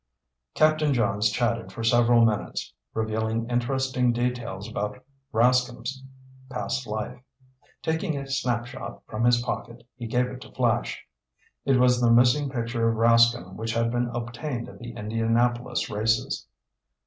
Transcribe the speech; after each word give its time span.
Captain 0.55 0.95
Johns 0.95 1.29
chatted 1.29 1.71
for 1.71 1.83
several 1.83 2.25
minutes, 2.25 2.73
revealing 2.95 3.47
interesting 3.51 4.11
details 4.11 4.67
about 4.67 5.05
Rascomb's 5.31 6.01
past 6.49 6.87
life. 6.87 7.21
Taking 7.83 8.17
a 8.17 8.25
snapshot 8.25 9.03
from 9.05 9.25
his 9.25 9.43
pocket, 9.43 9.83
he 9.95 10.07
gave 10.07 10.25
it 10.25 10.41
to 10.41 10.51
Flash. 10.53 11.05
It 11.65 11.77
was 11.79 12.01
the 12.01 12.09
missing 12.09 12.49
picture 12.49 12.89
of 12.89 12.95
Rascomb 12.97 13.53
which 13.57 13.75
had 13.75 13.91
been 13.91 14.07
obtained 14.11 14.67
at 14.69 14.79
the 14.79 14.91
Indianapolis 14.93 15.87
races. 15.87 16.47